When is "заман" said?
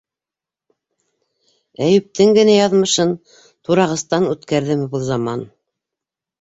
5.15-5.49